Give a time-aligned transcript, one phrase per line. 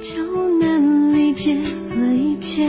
[0.00, 1.54] 就能理解
[1.94, 2.68] 了一切。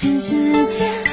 [0.00, 1.07] 指指尖。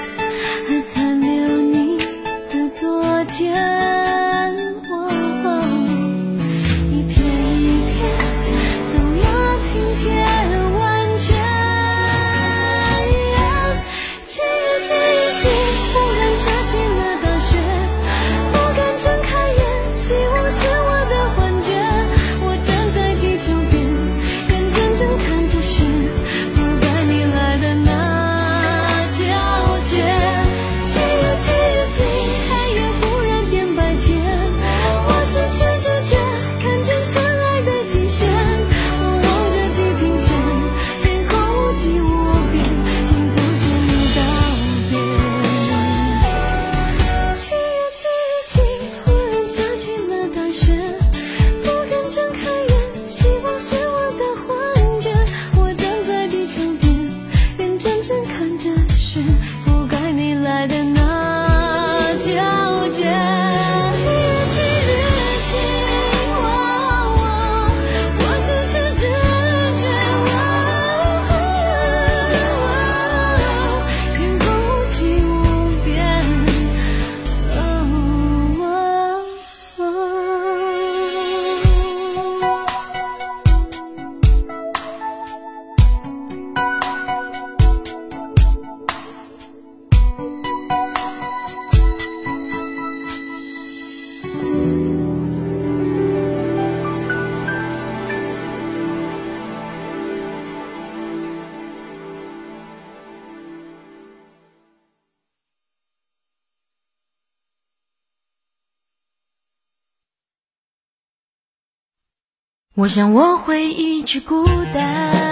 [112.77, 115.25] 我想我会一直孤单，